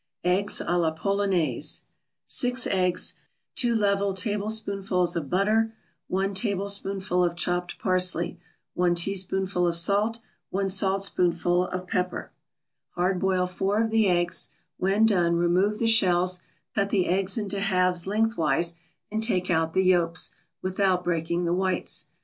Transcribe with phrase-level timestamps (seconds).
[0.23, 1.83] EGGS A LA POLONAISE
[2.25, 3.13] 6 eggs
[3.53, 5.75] 2 level tablespoonfuls of butter
[6.07, 8.39] 1 tablespoonful of chopped parsley
[8.73, 10.19] 1 teaspoonful of salt
[10.49, 12.31] 1 saltspoonful of pepper
[12.95, 16.41] Hard boil four of the eggs; when done remove the shells,
[16.73, 18.73] cut the eggs into halves lengthwise
[19.11, 20.31] and take out the yolks,
[20.63, 22.07] without breaking the whites.